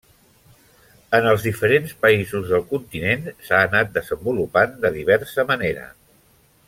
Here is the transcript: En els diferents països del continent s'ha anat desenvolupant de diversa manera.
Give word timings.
En 1.17 1.27
els 1.31 1.43
diferents 1.47 1.93
països 2.05 2.49
del 2.53 2.65
continent 2.71 3.29
s'ha 3.49 3.61
anat 3.67 3.93
desenvolupant 3.99 4.75
de 4.87 4.93
diversa 4.97 5.47
manera. 5.55 5.87